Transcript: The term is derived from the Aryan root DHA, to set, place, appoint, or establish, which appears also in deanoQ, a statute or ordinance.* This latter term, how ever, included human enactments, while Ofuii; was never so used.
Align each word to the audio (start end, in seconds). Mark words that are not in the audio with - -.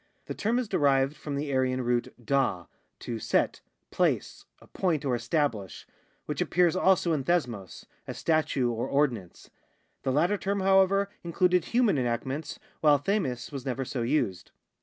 The 0.25 0.33
term 0.33 0.57
is 0.57 0.67
derived 0.67 1.15
from 1.15 1.35
the 1.35 1.53
Aryan 1.53 1.83
root 1.83 2.11
DHA, 2.25 2.65
to 3.01 3.19
set, 3.19 3.61
place, 3.91 4.45
appoint, 4.59 5.05
or 5.05 5.13
establish, 5.13 5.85
which 6.25 6.41
appears 6.41 6.75
also 6.75 7.13
in 7.13 7.23
deanoQ, 7.23 7.85
a 8.07 8.15
statute 8.15 8.73
or 8.73 8.87
ordinance.* 8.87 9.51
This 10.01 10.11
latter 10.15 10.39
term, 10.39 10.61
how 10.61 10.81
ever, 10.81 11.11
included 11.23 11.65
human 11.65 11.99
enactments, 11.99 12.57
while 12.79 12.97
Ofuii; 12.97 13.51
was 13.51 13.63
never 13.63 13.85
so 13.85 14.01
used. 14.01 14.49